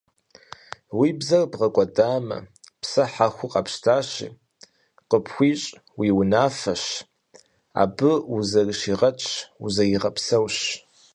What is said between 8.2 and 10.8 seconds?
узэрыщигъэтщ, узэригъэпсэущ.